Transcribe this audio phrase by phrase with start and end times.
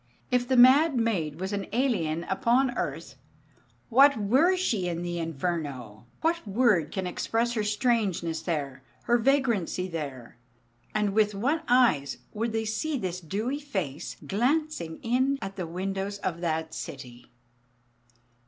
[0.31, 3.17] If the mad maid was an alien upon earth,
[3.89, 6.07] what were she in the Inferno?
[6.21, 10.37] What word can express her strangeness there, her vagrancy there?
[10.95, 16.17] And with what eyes would they see this dewy face glancing in at the windows
[16.17, 17.27] of that City?